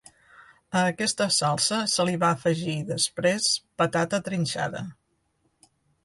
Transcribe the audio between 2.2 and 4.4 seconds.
va afegir, després, patata